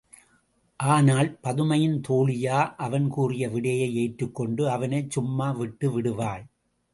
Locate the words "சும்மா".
5.11-5.51